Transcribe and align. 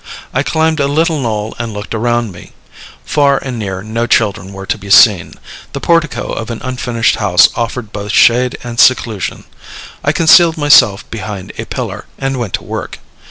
I 0.33 0.41
climbed 0.41 0.79
a 0.79 0.87
little 0.87 1.19
knoll 1.19 1.53
and 1.59 1.73
looked 1.75 1.93
around 1.93 2.31
me. 2.31 2.53
Far 3.05 3.37
and 3.37 3.59
near 3.59 3.83
no 3.83 4.07
children 4.07 4.51
were 4.51 4.65
to 4.65 4.77
be 4.79 4.89
seen; 4.89 5.35
the 5.73 5.79
portico 5.79 6.31
of 6.33 6.49
an 6.49 6.59
unfinished 6.63 7.17
house 7.17 7.49
offered 7.55 7.91
both 7.93 8.11
shade 8.11 8.57
and 8.63 8.79
seclusion. 8.79 9.43
I 10.03 10.11
concealed 10.11 10.57
myself 10.57 11.07
behind 11.11 11.53
a 11.59 11.65
pillar, 11.67 12.05
and 12.17 12.37
went 12.37 12.53
to 12.55 12.63
work. 12.63 12.97